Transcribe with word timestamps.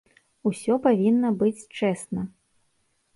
Усё 0.49 0.77
павінна 0.87 1.31
быць 1.41 1.65
чэсна. 1.77 2.21